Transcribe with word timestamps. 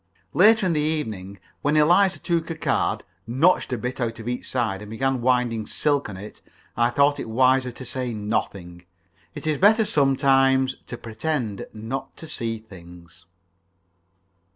Later 0.33 0.65
in 0.65 0.73
the 0.73 0.79
evening, 0.81 1.37
when 1.61 1.77
Eliza 1.77 2.17
took 2.17 2.49
a 2.49 2.55
card, 2.55 3.03
notched 3.27 3.71
a 3.71 3.77
bit 3.77 4.01
out 4.01 4.17
of 4.17 4.27
each 4.27 4.49
side, 4.49 4.81
and 4.81 4.89
began 4.89 5.21
winding 5.21 5.67
silk 5.67 6.09
on 6.09 6.17
it, 6.17 6.41
I 6.75 6.89
thought 6.89 7.19
it 7.19 7.29
wiser 7.29 7.69
to 7.69 7.85
say 7.85 8.11
nothing. 8.11 8.85
It 9.35 9.45
is 9.45 9.59
better 9.59 9.85
sometimes 9.85 10.75
to 10.87 10.97
pretend 10.97 11.67
not 11.71 12.17
to 12.17 12.27
see 12.27 12.57
things. 12.57 13.27